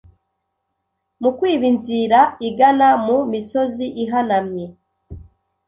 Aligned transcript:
mu 1.21 1.29
kwiba 1.37 1.65
inzira 1.71 2.19
igana 2.49 2.89
mu 3.05 3.17
misozi 3.31 3.85
ihanamye 4.03 4.65